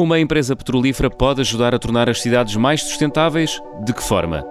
Uma 0.00 0.18
empresa 0.18 0.56
petrolífera 0.56 1.10
pode 1.10 1.42
ajudar 1.42 1.74
a 1.74 1.78
tornar 1.78 2.08
as 2.08 2.22
cidades 2.22 2.56
mais 2.56 2.82
sustentáveis? 2.82 3.60
De 3.84 3.92
que 3.92 4.02
forma? 4.02 4.42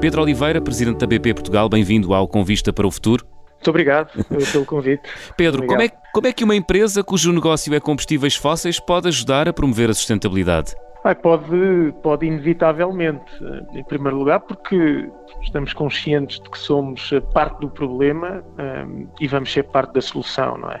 Pedro 0.00 0.22
Oliveira, 0.22 0.60
presidente 0.60 0.98
da 0.98 1.06
BP 1.08 1.34
Portugal, 1.34 1.68
bem-vindo 1.68 2.14
ao 2.14 2.28
Convista 2.28 2.72
para 2.72 2.86
o 2.86 2.92
Futuro. 2.92 3.26
Muito 3.54 3.70
obrigado 3.70 4.24
pelo 4.52 4.64
convite. 4.66 5.02
Pedro, 5.36 5.66
como 5.66 5.82
é, 5.82 5.90
como 6.14 6.28
é 6.28 6.32
que 6.32 6.44
uma 6.44 6.54
empresa 6.54 7.02
cujo 7.02 7.32
negócio 7.32 7.74
é 7.74 7.80
combustíveis 7.80 8.36
fósseis 8.36 8.78
pode 8.78 9.08
ajudar 9.08 9.48
a 9.48 9.52
promover 9.52 9.90
a 9.90 9.94
sustentabilidade? 9.94 10.76
Ah, 11.02 11.14
pode, 11.14 11.94
pode 12.02 12.26
inevitavelmente. 12.26 13.32
Em 13.72 13.82
primeiro 13.84 14.18
lugar, 14.18 14.40
porque 14.40 15.10
estamos 15.42 15.72
conscientes 15.72 16.40
de 16.40 16.50
que 16.50 16.58
somos 16.58 17.10
parte 17.32 17.60
do 17.60 17.70
problema 17.70 18.44
um, 18.58 19.08
e 19.18 19.26
vamos 19.26 19.50
ser 19.50 19.64
parte 19.64 19.94
da 19.94 20.02
solução, 20.02 20.58
não 20.58 20.70
é? 20.70 20.80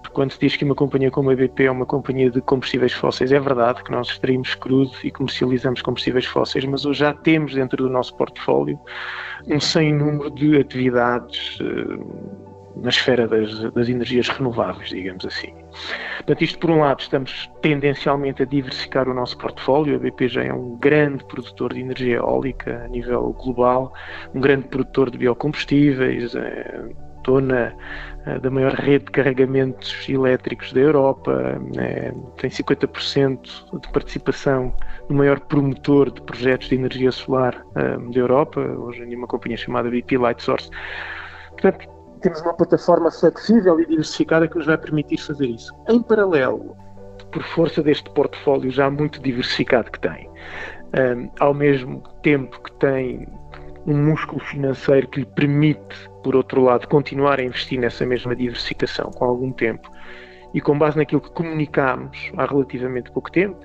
Porque 0.00 0.14
quando 0.14 0.32
se 0.32 0.40
diz 0.40 0.56
que 0.56 0.64
uma 0.64 0.74
companhia 0.74 1.10
como 1.10 1.30
a 1.30 1.34
BP 1.34 1.64
é 1.64 1.70
uma 1.70 1.84
companhia 1.84 2.30
de 2.30 2.40
combustíveis 2.40 2.94
fósseis, 2.94 3.32
é 3.32 3.38
verdade 3.38 3.84
que 3.84 3.90
nós 3.90 4.08
extraímos 4.08 4.54
crudo 4.54 4.92
e 5.04 5.10
comercializamos 5.10 5.82
combustíveis 5.82 6.24
fósseis, 6.24 6.64
mas 6.64 6.86
hoje 6.86 7.00
já 7.00 7.12
temos 7.12 7.54
dentro 7.54 7.84
do 7.84 7.90
nosso 7.90 8.16
portfólio 8.16 8.80
um 9.46 9.60
sem 9.60 9.92
número 9.92 10.30
de 10.30 10.58
atividades 10.58 11.58
uh, 11.60 12.49
na 12.76 12.88
esfera 12.88 13.26
das, 13.26 13.72
das 13.72 13.88
energias 13.88 14.28
renováveis, 14.28 14.90
digamos 14.90 15.24
assim. 15.24 15.52
Portanto, 16.18 16.42
isto 16.42 16.58
por 16.58 16.70
um 16.70 16.80
lado, 16.80 17.00
estamos 17.00 17.50
tendencialmente 17.62 18.42
a 18.42 18.46
diversificar 18.46 19.08
o 19.08 19.14
nosso 19.14 19.36
portfólio. 19.38 19.96
A 19.96 19.98
BP 19.98 20.28
já 20.28 20.44
é 20.44 20.52
um 20.52 20.76
grande 20.76 21.24
produtor 21.24 21.72
de 21.74 21.80
energia 21.80 22.16
eólica 22.16 22.84
a 22.84 22.88
nível 22.88 23.32
global, 23.32 23.92
um 24.34 24.40
grande 24.40 24.68
produtor 24.68 25.10
de 25.10 25.18
biocombustíveis, 25.18 26.34
é, 26.34 26.84
dona 27.24 27.74
é, 28.26 28.38
da 28.38 28.50
maior 28.50 28.72
rede 28.74 29.06
de 29.06 29.10
carregamentos 29.12 30.08
elétricos 30.08 30.72
da 30.72 30.80
Europa, 30.80 31.60
é, 31.78 32.12
tem 32.36 32.50
50% 32.50 33.80
de 33.80 33.92
participação 33.92 34.74
no 35.08 35.16
maior 35.16 35.40
promotor 35.40 36.10
de 36.10 36.20
projetos 36.22 36.68
de 36.68 36.74
energia 36.74 37.10
solar 37.12 37.64
é, 37.76 37.96
da 38.12 38.18
Europa, 38.18 38.60
hoje 38.60 39.02
em 39.02 39.14
uma 39.16 39.26
companhia 39.26 39.56
chamada 39.56 39.90
BP 39.90 40.18
Lightsource. 40.18 40.70
Portanto, 41.52 41.99
temos 42.20 42.40
uma 42.42 42.54
plataforma 42.54 43.10
flexível 43.10 43.80
e 43.80 43.86
diversificada 43.86 44.46
que 44.46 44.56
nos 44.56 44.66
vai 44.66 44.78
permitir 44.78 45.18
fazer 45.18 45.46
isso. 45.46 45.74
Em 45.88 46.02
paralelo, 46.02 46.76
por 47.32 47.42
força 47.42 47.82
deste 47.82 48.10
portfólio 48.10 48.70
já 48.70 48.90
muito 48.90 49.20
diversificado 49.20 49.90
que 49.90 50.00
tem, 50.00 50.28
um, 50.98 51.30
ao 51.38 51.54
mesmo 51.54 52.02
tempo 52.22 52.60
que 52.62 52.72
tem 52.72 53.26
um 53.86 53.96
músculo 53.96 54.40
financeiro 54.40 55.08
que 55.08 55.20
lhe 55.20 55.26
permite, 55.26 56.10
por 56.22 56.36
outro 56.36 56.62
lado, 56.62 56.86
continuar 56.88 57.40
a 57.40 57.42
investir 57.42 57.78
nessa 57.80 58.04
mesma 58.04 58.36
diversificação 58.36 59.10
com 59.10 59.24
algum 59.24 59.52
tempo 59.52 59.90
e 60.52 60.60
com 60.60 60.78
base 60.78 60.96
naquilo 60.96 61.20
que 61.20 61.30
comunicámos 61.30 62.30
há 62.36 62.44
relativamente 62.44 63.10
pouco 63.10 63.30
tempo, 63.30 63.56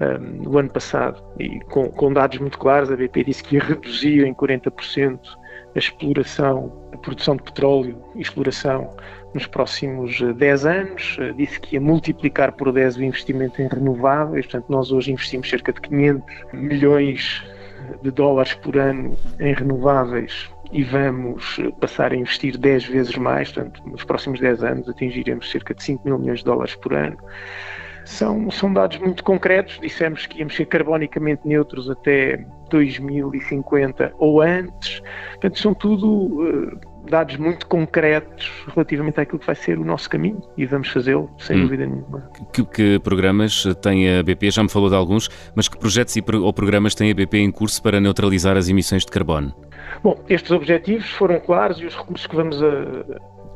um, 0.00 0.42
no 0.42 0.58
ano 0.58 0.70
passado, 0.70 1.22
e 1.38 1.60
com, 1.66 1.88
com 1.90 2.12
dados 2.12 2.38
muito 2.38 2.58
claros, 2.58 2.90
a 2.90 2.96
BP 2.96 3.24
disse 3.24 3.42
que 3.42 3.56
ia 3.56 3.62
reduzir 3.62 4.24
em 4.24 4.34
40% 4.34 5.20
a 5.74 5.78
exploração, 5.78 6.72
a 6.92 6.98
produção 6.98 7.36
de 7.36 7.42
petróleo 7.42 8.02
e 8.14 8.22
exploração 8.22 8.94
nos 9.34 9.46
próximos 9.46 10.20
10 10.20 10.64
eh, 10.64 10.70
anos. 10.70 11.16
Eh, 11.20 11.32
disse 11.32 11.60
que 11.60 11.74
ia 11.74 11.80
multiplicar 11.80 12.52
por 12.52 12.72
10 12.72 12.96
o 12.96 13.04
investimento 13.04 13.60
em 13.60 13.68
renováveis, 13.68 14.46
portanto, 14.46 14.66
nós 14.68 14.92
hoje 14.92 15.12
investimos 15.12 15.48
cerca 15.48 15.72
de 15.72 15.80
500 15.80 16.24
milhões 16.52 17.42
de 18.02 18.10
dólares 18.10 18.54
por 18.54 18.78
ano 18.78 19.16
em 19.38 19.52
renováveis 19.52 20.48
e 20.72 20.82
vamos 20.82 21.58
eh, 21.58 21.70
passar 21.80 22.12
a 22.12 22.16
investir 22.16 22.56
10 22.56 22.84
vezes 22.86 23.16
mais, 23.16 23.52
portanto, 23.52 23.82
nos 23.86 24.04
próximos 24.04 24.40
10 24.40 24.62
anos 24.62 24.88
atingiremos 24.88 25.50
cerca 25.50 25.74
de 25.74 25.82
5 25.82 26.04
mil 26.04 26.18
milhões 26.18 26.38
de 26.38 26.44
dólares 26.44 26.74
por 26.76 26.94
ano. 26.94 27.18
São, 28.04 28.50
são 28.50 28.72
dados 28.72 28.98
muito 28.98 29.24
concretos, 29.24 29.78
dissemos 29.80 30.26
que 30.26 30.40
íamos 30.40 30.54
ser 30.54 30.66
carbonicamente 30.66 31.48
neutros 31.48 31.88
até 31.88 32.44
2050 32.74 34.12
ou 34.18 34.40
antes. 34.40 35.00
Portanto, 35.32 35.58
são 35.58 35.74
tudo 35.74 36.08
uh, 36.08 36.80
dados 37.08 37.36
muito 37.36 37.66
concretos 37.66 38.50
relativamente 38.74 39.20
àquilo 39.20 39.38
que 39.38 39.46
vai 39.46 39.54
ser 39.54 39.78
o 39.78 39.84
nosso 39.84 40.08
caminho 40.10 40.42
e 40.56 40.66
vamos 40.66 40.88
fazê-lo, 40.88 41.30
sem 41.38 41.58
hum. 41.58 41.62
dúvida 41.62 41.86
nenhuma. 41.86 42.30
Que, 42.52 42.64
que, 42.64 42.98
programas 42.98 43.64
tem 43.80 44.18
a 44.18 44.22
BP? 44.22 44.50
Já 44.50 44.62
me 44.62 44.68
falou 44.68 44.88
de 44.88 44.96
alguns, 44.96 45.28
mas 45.54 45.68
que 45.68 45.78
projetos 45.78 46.16
e, 46.16 46.24
ou 46.32 46.52
programas 46.52 46.94
tem 46.94 47.10
a 47.10 47.14
BP 47.14 47.38
em 47.38 47.50
curso 47.50 47.82
para 47.82 48.00
neutralizar 48.00 48.56
as 48.56 48.68
emissões 48.68 49.04
de 49.04 49.12
carbono? 49.12 49.54
Bom, 50.02 50.18
estes 50.28 50.50
objetivos 50.50 51.08
foram 51.10 51.38
claros 51.40 51.78
e 51.80 51.86
os 51.86 51.94
recursos 51.94 52.26
que 52.26 52.34
vamos 52.34 52.60
a, 52.62 52.68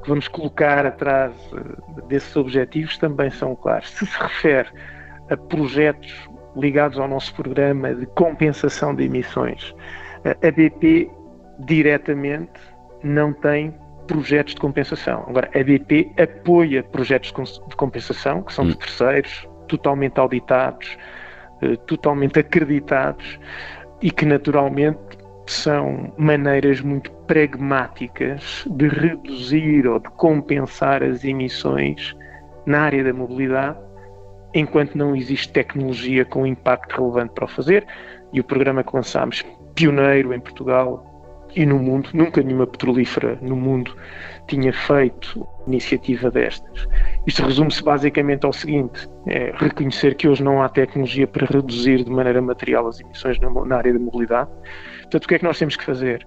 que 0.02 0.08
vamos 0.08 0.28
colocar 0.28 0.86
atrás 0.86 1.32
eh, 1.52 2.02
desses 2.08 2.34
objetivos 2.36 2.96
também 2.98 3.30
são 3.30 3.56
claros. 3.56 3.90
Se 3.90 4.06
se 4.06 4.18
refere 4.18 4.68
a 5.30 5.36
projetos 5.36 6.28
ligados 6.58 6.98
ao 6.98 7.08
nosso 7.08 7.34
programa 7.34 7.94
de 7.94 8.06
compensação 8.06 8.94
de 8.94 9.04
emissões. 9.04 9.74
A 10.24 10.50
BP 10.50 11.10
diretamente 11.60 12.60
não 13.02 13.32
tem 13.32 13.74
projetos 14.06 14.54
de 14.54 14.60
compensação. 14.60 15.24
Agora, 15.28 15.48
a 15.54 15.62
BP 15.62 16.12
apoia 16.20 16.82
projetos 16.82 17.60
de 17.68 17.76
compensação, 17.76 18.42
que 18.42 18.52
são 18.52 18.66
de 18.66 18.72
hum. 18.72 18.76
terceiros, 18.76 19.48
totalmente 19.68 20.18
auditados, 20.18 20.96
eh, 21.62 21.76
totalmente 21.86 22.40
acreditados 22.40 23.38
e 24.00 24.10
que 24.10 24.24
naturalmente 24.24 24.98
são 25.46 26.12
maneiras 26.16 26.80
muito 26.80 27.10
pragmáticas 27.26 28.64
de 28.70 28.88
reduzir 28.88 29.86
ou 29.86 29.98
de 29.98 30.08
compensar 30.10 31.02
as 31.02 31.24
emissões 31.24 32.16
na 32.66 32.82
área 32.82 33.02
da 33.04 33.12
mobilidade 33.12 33.78
enquanto 34.58 34.96
não 34.96 35.14
existe 35.14 35.52
tecnologia 35.52 36.24
com 36.24 36.46
impacto 36.46 36.96
relevante 36.96 37.32
para 37.34 37.44
o 37.44 37.48
fazer. 37.48 37.86
E 38.32 38.40
o 38.40 38.44
programa 38.44 38.84
que 38.84 38.94
lançámos, 38.94 39.44
pioneiro 39.74 40.34
em 40.34 40.40
Portugal 40.40 41.04
e 41.56 41.64
no 41.64 41.78
mundo, 41.78 42.10
nunca 42.12 42.42
nenhuma 42.42 42.66
petrolífera 42.66 43.38
no 43.40 43.56
mundo 43.56 43.96
tinha 44.48 44.72
feito 44.72 45.46
iniciativa 45.66 46.30
destas. 46.30 46.86
Isto 47.26 47.42
resume-se 47.44 47.82
basicamente 47.82 48.44
ao 48.44 48.52
seguinte: 48.52 49.08
é 49.26 49.52
reconhecer 49.56 50.14
que 50.14 50.28
hoje 50.28 50.42
não 50.42 50.62
há 50.62 50.68
tecnologia 50.68 51.26
para 51.26 51.46
reduzir 51.46 52.04
de 52.04 52.10
maneira 52.10 52.42
material 52.42 52.86
as 52.86 53.00
emissões 53.00 53.38
na, 53.40 53.50
na 53.50 53.76
área 53.76 53.92
da 53.92 53.98
mobilidade. 53.98 54.50
Portanto, 55.02 55.24
o 55.24 55.28
que 55.28 55.34
é 55.34 55.38
que 55.38 55.44
nós 55.44 55.58
temos 55.58 55.76
que 55.76 55.84
fazer? 55.84 56.26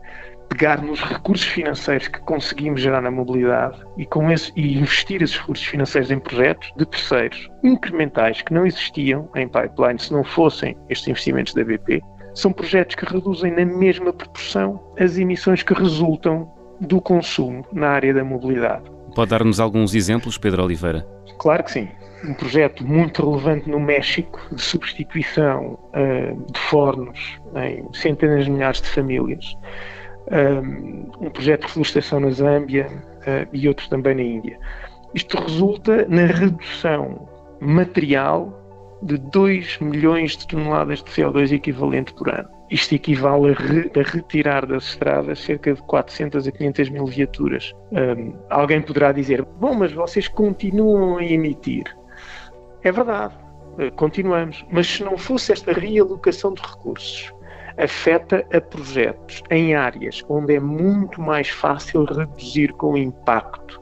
Pegar 0.52 0.82
nos 0.82 1.00
recursos 1.00 1.48
financeiros 1.48 2.10
que 2.10 2.20
conseguimos 2.20 2.82
gerar 2.82 3.00
na 3.00 3.10
mobilidade 3.10 3.80
e, 3.98 4.06
com 4.06 4.30
esse, 4.30 4.52
e 4.54 4.78
investir 4.78 5.24
esses 5.24 5.38
recursos 5.38 5.66
financeiros 5.66 6.12
em 6.12 6.20
projetos 6.20 6.74
de 6.76 6.86
terceiros 6.86 7.50
incrementais 7.64 8.42
que 8.42 8.54
não 8.54 8.66
existiam 8.66 9.30
em 9.34 9.48
pipeline 9.48 9.98
se 9.98 10.12
não 10.12 10.26
fossem 10.26 10.78
estes 10.90 11.08
investimentos 11.08 11.54
da 11.54 11.64
BP, 11.64 12.02
são 12.36 12.52
projetos 12.52 12.96
que 12.96 13.06
reduzem 13.06 13.52
na 13.52 13.66
mesma 13.66 14.12
proporção 14.12 14.84
as 15.00 15.18
emissões 15.18 15.64
que 15.64 15.74
resultam 15.74 16.52
do 16.82 17.00
consumo 17.00 17.66
na 17.72 17.88
área 17.88 18.14
da 18.14 18.24
mobilidade. 18.24 18.84
Pode 19.16 19.30
dar-nos 19.30 19.60
alguns 19.60 19.96
exemplos, 19.96 20.38
Pedro 20.38 20.66
Oliveira? 20.66 21.08
Claro 21.40 21.64
que 21.64 21.72
sim. 21.72 21.88
Um 22.26 22.34
projeto 22.34 22.86
muito 22.86 23.28
relevante 23.28 23.70
no 23.70 23.80
México 23.80 24.40
de 24.52 24.62
substituição 24.62 25.80
uh, 25.96 26.52
de 26.52 26.60
fornos 26.60 27.40
em 27.56 27.88
centenas 27.94 28.46
de 28.46 28.52
milhares 28.52 28.82
de 28.82 28.90
famílias 28.90 29.58
um 31.20 31.30
projeto 31.30 31.62
de 31.62 31.68
reflorestação 31.68 32.20
na 32.20 32.32
Zâmbia 32.32 32.88
uh, 32.88 33.48
e 33.54 33.68
outros 33.68 33.88
também 33.88 34.16
na 34.16 34.22
Índia. 34.22 34.60
Isto 35.14 35.38
resulta 35.38 36.06
na 36.08 36.26
redução 36.26 37.28
material 37.60 38.58
de 39.04 39.18
2 39.18 39.80
milhões 39.80 40.38
de 40.38 40.48
toneladas 40.48 41.04
de 41.04 41.12
CO2 41.12 41.52
equivalente 41.52 42.14
por 42.14 42.30
ano. 42.30 42.50
Isto 42.70 42.96
equivale 42.96 43.52
a, 43.52 43.54
re, 43.54 43.92
a 44.00 44.04
retirar 44.04 44.66
das 44.66 44.84
estradas 44.86 45.40
cerca 45.40 45.74
de 45.74 45.82
400 45.84 46.48
a 46.48 46.52
500 46.52 46.90
mil 46.90 47.06
viaturas. 47.06 47.74
Um, 47.92 48.34
alguém 48.50 48.82
poderá 48.82 49.12
dizer: 49.12 49.44
bom, 49.60 49.74
mas 49.74 49.92
vocês 49.92 50.28
continuam 50.28 51.18
a 51.18 51.26
emitir. 51.26 51.84
É 52.84 52.92
verdade, 52.92 53.36
uh, 53.74 53.92
continuamos. 53.96 54.64
Mas 54.72 54.88
se 54.88 55.04
não 55.04 55.18
fosse 55.18 55.52
esta 55.52 55.74
realocação 55.74 56.54
de 56.54 56.62
recursos 56.62 57.34
afeta 57.78 58.46
a 58.54 58.62
projetos 58.62 59.42
em 59.50 59.76
áreas 59.76 60.24
onde 60.30 60.56
é 60.56 60.60
muito 60.60 61.22
mais 61.22 61.50
fácil 61.50 62.06
reduzir 62.06 62.74
com 62.74 62.98
impacto, 62.98 63.82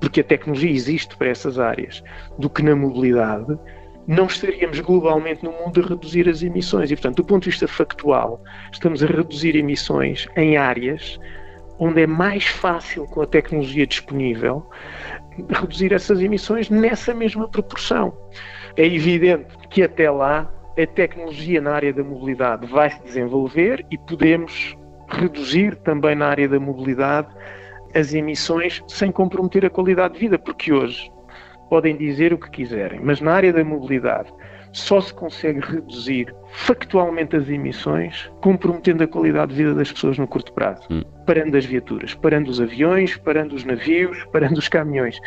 porque 0.00 0.20
a 0.20 0.24
tecnologia 0.24 0.70
existe 0.70 1.16
para 1.16 1.28
essas 1.28 1.58
áreas, 1.58 2.02
do 2.38 2.48
que 2.48 2.62
na 2.62 2.74
mobilidade, 2.74 3.58
não 4.06 4.26
estaríamos 4.26 4.78
globalmente 4.80 5.44
no 5.44 5.50
mundo 5.52 5.80
a 5.80 5.88
reduzir 5.88 6.28
as 6.28 6.42
emissões. 6.42 6.90
E, 6.90 6.96
portanto, 6.96 7.16
do 7.16 7.24
ponto 7.24 7.42
de 7.44 7.50
vista 7.50 7.66
factual, 7.66 8.42
estamos 8.72 9.02
a 9.02 9.06
reduzir 9.06 9.56
emissões 9.56 10.28
em 10.36 10.56
áreas 10.56 11.18
onde 11.78 12.02
é 12.02 12.06
mais 12.06 12.46
fácil, 12.46 13.04
com 13.06 13.20
a 13.20 13.26
tecnologia 13.26 13.86
disponível, 13.86 14.66
reduzir 15.50 15.92
essas 15.92 16.20
emissões 16.20 16.70
nessa 16.70 17.12
mesma 17.12 17.48
proporção. 17.48 18.16
É 18.76 18.86
evidente 18.86 19.46
que 19.68 19.82
até 19.82 20.10
lá 20.10 20.50
a 20.78 20.86
tecnologia 20.86 21.60
na 21.60 21.72
área 21.72 21.92
da 21.92 22.04
mobilidade 22.04 22.66
vai 22.66 22.90
se 22.90 23.02
desenvolver 23.02 23.84
e 23.90 23.98
podemos 23.98 24.76
reduzir 25.08 25.76
também 25.76 26.14
na 26.14 26.28
área 26.28 26.48
da 26.48 26.60
mobilidade 26.60 27.28
as 27.94 28.12
emissões 28.12 28.82
sem 28.88 29.10
comprometer 29.10 29.64
a 29.64 29.70
qualidade 29.70 30.14
de 30.14 30.20
vida, 30.20 30.38
porque 30.38 30.72
hoje 30.72 31.10
podem 31.70 31.96
dizer 31.96 32.32
o 32.32 32.38
que 32.38 32.50
quiserem, 32.50 33.00
mas 33.00 33.20
na 33.20 33.32
área 33.32 33.52
da 33.52 33.64
mobilidade 33.64 34.32
só 34.72 35.00
se 35.00 35.14
consegue 35.14 35.60
reduzir 35.60 36.34
factualmente 36.52 37.34
as 37.34 37.48
emissões 37.48 38.30
comprometendo 38.42 39.02
a 39.02 39.06
qualidade 39.06 39.52
de 39.52 39.58
vida 39.62 39.74
das 39.74 39.90
pessoas 39.90 40.18
no 40.18 40.26
curto 40.26 40.52
prazo, 40.52 40.82
hum. 40.90 41.02
parando 41.26 41.56
as 41.56 41.64
viaturas, 41.64 42.14
parando 42.14 42.50
os 42.50 42.60
aviões, 42.60 43.16
parando 43.16 43.54
os 43.54 43.64
navios, 43.64 44.22
parando 44.32 44.58
os 44.58 44.68
caminhões. 44.68 45.18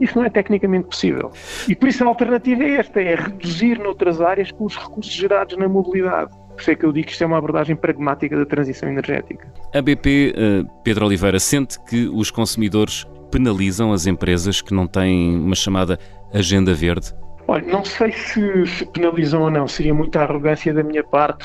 Isso 0.00 0.18
não 0.18 0.24
é 0.24 0.30
tecnicamente 0.30 0.88
possível. 0.88 1.30
E 1.68 1.74
por 1.74 1.88
isso 1.88 2.04
a 2.04 2.06
alternativa 2.06 2.62
é 2.62 2.72
esta: 2.72 3.00
é 3.00 3.14
reduzir 3.14 3.78
noutras 3.78 4.20
áreas 4.20 4.52
com 4.52 4.64
os 4.64 4.76
recursos 4.76 5.12
gerados 5.12 5.56
na 5.56 5.68
mobilidade. 5.68 6.30
Por 6.56 6.60
isso 6.60 6.70
é 6.70 6.74
que 6.74 6.86
eu 6.86 6.92
digo 6.92 7.06
que 7.06 7.12
isto 7.12 7.22
é 7.22 7.26
uma 7.26 7.38
abordagem 7.38 7.76
pragmática 7.76 8.36
da 8.36 8.46
transição 8.46 8.88
energética. 8.88 9.46
A 9.74 9.82
BP, 9.82 10.34
eh, 10.34 10.64
Pedro 10.82 11.04
Oliveira, 11.04 11.38
sente 11.38 11.78
que 11.84 12.08
os 12.08 12.30
consumidores 12.30 13.06
penalizam 13.30 13.92
as 13.92 14.06
empresas 14.06 14.62
que 14.62 14.72
não 14.72 14.86
têm 14.86 15.36
uma 15.36 15.54
chamada 15.54 15.98
agenda 16.32 16.72
verde? 16.72 17.12
Olha, 17.48 17.64
não 17.66 17.84
sei 17.84 18.12
se, 18.12 18.66
se 18.66 18.86
penalizam 18.86 19.42
ou 19.42 19.50
não, 19.50 19.68
seria 19.68 19.94
muita 19.94 20.22
arrogância 20.22 20.72
da 20.74 20.82
minha 20.82 21.04
parte 21.04 21.44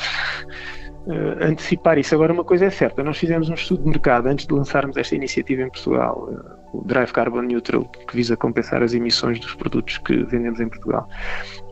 uh, 1.05 1.43
antecipar 1.43 1.97
isso. 1.99 2.15
Agora, 2.15 2.33
uma 2.33 2.43
coisa 2.43 2.65
é 2.65 2.69
certa: 2.69 3.03
nós 3.03 3.17
fizemos 3.17 3.49
um 3.49 3.53
estudo 3.53 3.83
de 3.83 3.89
mercado 3.89 4.27
antes 4.27 4.47
de 4.47 4.53
lançarmos 4.53 4.97
esta 4.97 5.15
iniciativa 5.15 5.61
em 5.61 5.69
Portugal, 5.69 6.27
uh, 6.29 6.60
o 6.73 6.83
Drive 6.83 7.11
Carbon 7.11 7.41
Neutral, 7.41 7.85
que 7.85 8.15
visa 8.15 8.37
compensar 8.37 8.81
as 8.81 8.93
emissões 8.93 9.39
dos 9.39 9.53
produtos 9.55 9.97
que 9.97 10.23
vendemos 10.23 10.59
em 10.59 10.69
Portugal. 10.69 11.07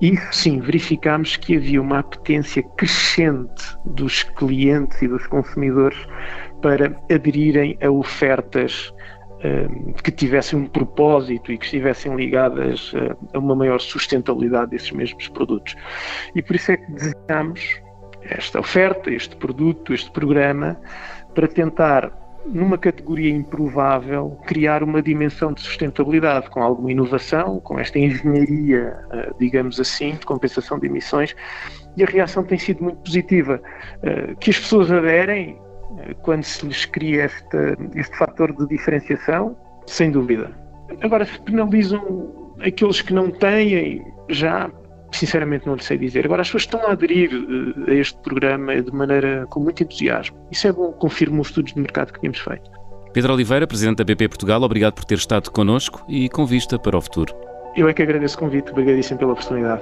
E 0.02 0.18
sim, 0.32 0.60
verificámos 0.60 1.38
que 1.38 1.56
havia 1.56 1.82
uma 1.82 2.00
apetência 2.00 2.64
crescente 2.78 3.64
dos 3.86 4.24
clientes 4.24 5.02
e 5.02 5.08
dos 5.08 5.26
consumidores 5.28 5.98
para 6.62 6.96
aderirem 7.12 7.78
a 7.82 7.90
ofertas 7.90 8.94
uh, 9.40 9.94
que 10.04 10.12
tivessem 10.12 10.60
um 10.60 10.66
propósito 10.66 11.52
e 11.52 11.58
que 11.58 11.66
estivessem 11.66 12.16
ligadas 12.16 12.94
a 13.34 13.40
uma 13.40 13.56
maior 13.56 13.80
sustentabilidade 13.80 14.72
desses 14.72 14.92
mesmos 14.92 15.28
produtos. 15.30 15.76
E 16.36 16.42
por 16.42 16.56
isso 16.56 16.72
é 16.72 16.78
que 16.78 16.92
desenhamos 16.92 17.82
esta 18.24 18.60
oferta, 18.60 19.10
este 19.10 19.36
produto, 19.36 19.94
este 19.94 20.12
programa, 20.12 20.78
para 21.34 21.48
tentar, 21.48 22.12
numa 22.46 22.78
categoria 22.78 23.32
improvável, 23.32 24.40
criar 24.46 24.84
uma 24.84 25.02
dimensão 25.02 25.54
de 25.54 25.62
sustentabilidade 25.62 26.50
com 26.50 26.64
alguma 26.64 26.92
inovação, 26.92 27.60
com 27.60 27.80
esta 27.80 28.00
engenharia, 28.00 28.98
eh, 29.12 29.32
digamos 29.40 29.80
assim, 29.80 30.12
de 30.12 30.26
compensação 30.26 30.80
de 30.80 30.88
emissões, 30.88 31.36
e 31.98 32.04
a 32.04 32.08
reação 32.08 32.44
tem 32.44 32.58
sido 32.58 32.84
muito 32.84 32.98
positiva. 33.00 33.62
Eh, 34.04 34.36
que 34.40 34.50
as 34.50 34.60
pessoas 34.60 34.92
aderem 34.92 35.58
eh, 36.00 36.16
quando 36.22 36.44
se 36.44 36.66
lhes 36.66 36.86
cria 36.86 37.26
este, 37.26 37.58
este 37.96 38.18
fator 38.18 38.56
de 38.56 38.68
diferenciação, 38.68 39.56
sem 39.86 40.12
dúvida. 40.12 40.52
Agora, 41.02 41.26
se 41.26 41.40
penalizam 41.42 42.56
aqueles 42.62 43.02
que 43.02 43.14
não 43.14 43.30
têm, 43.30 44.04
já 44.30 44.70
sinceramente 45.12 45.66
não 45.68 45.76
lhe 45.76 45.84
sei 45.84 45.98
dizer. 45.98 46.26
Agora, 46.26 46.42
as 46.42 46.48
pessoas 46.48 46.64
estão 46.64 46.82
a 46.88 46.92
aderir 46.92 47.32
uh, 47.34 47.90
a 47.90 47.94
este 47.94 48.18
programa 48.20 48.82
de 48.82 48.92
maneira 48.92 49.46
com 49.50 49.60
muito 49.60 49.84
entusiasmo. 49.84 50.38
Isso 50.52 50.68
é 50.68 50.72
bom, 50.72 50.92
confirma 50.94 51.42
os 51.42 51.48
estudos 51.48 51.74
de 51.74 51.80
mercado 51.80 52.14
que 52.14 52.20
tínhamos 52.20 52.40
feito. 52.40 52.70
Pedro 53.14 53.34
Oliveira, 53.34 53.66
Presidente 53.66 53.98
da 53.98 54.04
BP 54.04 54.30
Portugal, 54.30 54.62
obrigado 54.62 54.94
por 54.94 55.04
ter 55.04 55.18
estado 55.18 55.50
connosco 55.52 56.04
e 56.08 56.30
com 56.30 56.46
vista 56.46 56.78
para 56.78 56.98
o 56.98 57.02
futuro. 57.02 57.34
Eu 57.76 57.88
é 57.88 57.94
que 57.94 58.02
agradeço 58.02 58.36
o 58.38 58.40
convite, 58.40 58.72
obrigadíssimo 58.72 59.20
pela 59.20 59.34
oportunidade. 59.34 59.82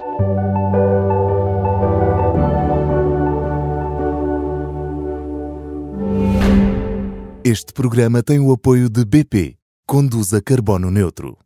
Este 7.44 7.71
programa 7.71 8.21
tem 8.21 8.39
o 8.39 8.51
apoio 8.51 8.89
de 8.89 9.06
BP. 9.06 9.56
Conduza 9.88 10.41
Carbono 10.41 10.91
Neutro. 10.91 11.38